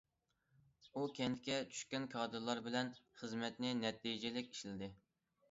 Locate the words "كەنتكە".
1.19-1.57